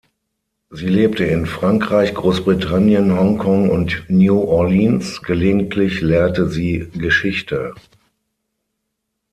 [0.71, 7.75] Sie lebte in Frankreich, Großbritannien, Hongkong und New Orleans, gelegentlich lehrte sie Geschichte.